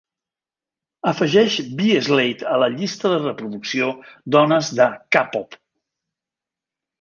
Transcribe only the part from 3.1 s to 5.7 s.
de reproducció dones de k-pop